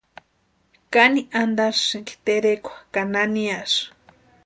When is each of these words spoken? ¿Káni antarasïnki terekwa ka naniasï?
¿Káni 0.93 1.21
antarasïnki 1.41 2.15
terekwa 2.25 2.75
ka 2.93 3.01
naniasï? 3.13 3.81